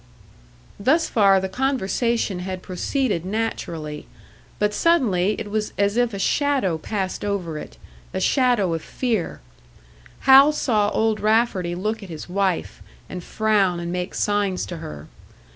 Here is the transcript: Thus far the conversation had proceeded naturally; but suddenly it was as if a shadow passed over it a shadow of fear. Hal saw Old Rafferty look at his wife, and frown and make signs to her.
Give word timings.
Thus 0.79 1.07
far 1.07 1.39
the 1.39 1.47
conversation 1.47 2.39
had 2.39 2.63
proceeded 2.63 3.23
naturally; 3.23 4.07
but 4.57 4.73
suddenly 4.73 5.35
it 5.37 5.51
was 5.51 5.73
as 5.77 5.95
if 5.95 6.11
a 6.11 6.17
shadow 6.17 6.79
passed 6.79 7.23
over 7.23 7.55
it 7.59 7.77
a 8.11 8.19
shadow 8.19 8.73
of 8.73 8.81
fear. 8.81 9.41
Hal 10.21 10.53
saw 10.53 10.89
Old 10.89 11.19
Rafferty 11.19 11.75
look 11.75 12.01
at 12.01 12.09
his 12.09 12.27
wife, 12.27 12.81
and 13.07 13.23
frown 13.23 13.79
and 13.79 13.91
make 13.91 14.15
signs 14.15 14.65
to 14.65 14.77
her. 14.77 15.07